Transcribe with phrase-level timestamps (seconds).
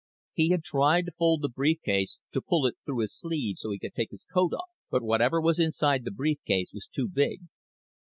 [0.33, 3.69] He had tried to fold the brief case to pull it through his sleeve so
[3.69, 7.07] he could take his coat off, but whatever was inside the brief case was too
[7.07, 7.41] big.